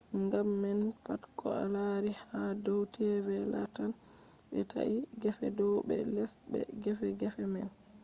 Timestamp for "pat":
1.03-1.21